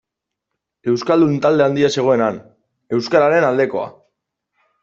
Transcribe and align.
Euskaldun 0.93 1.35
talde 1.43 1.67
handia 1.67 1.91
zegoen 1.97 2.25
han, 2.29 2.41
euskararen 2.99 3.49
aldekoa. 3.51 3.89